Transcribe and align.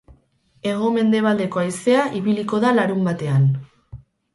Hego-mendebaldeko 0.69 1.63
haizea 1.65 2.09
ibiliko 2.23 2.65
da 2.67 2.77
larunbatean. 2.83 3.51